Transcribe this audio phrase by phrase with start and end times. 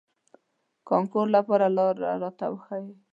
[0.89, 1.93] کانکور لپاره لار
[2.23, 2.87] راته وښوئ.